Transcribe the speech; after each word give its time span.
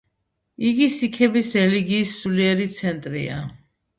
იგი 0.69 0.85
სიქების 0.93 1.51
რელიგიის 1.59 2.15
სულიერი 2.21 2.67
ცენტრია. 2.79 3.37